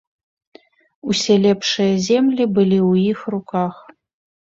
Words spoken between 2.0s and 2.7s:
землі